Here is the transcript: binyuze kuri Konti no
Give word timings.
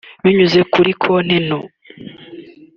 binyuze 0.23 0.59
kuri 0.73 0.91
Konti 1.03 1.37
no 1.47 1.59